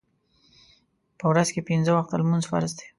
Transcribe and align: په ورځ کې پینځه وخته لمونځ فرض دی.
په 1.19 1.25
ورځ 1.31 1.47
کې 1.53 1.61
پینځه 1.67 1.91
وخته 1.93 2.15
لمونځ 2.21 2.43
فرض 2.51 2.71
دی. 2.77 2.87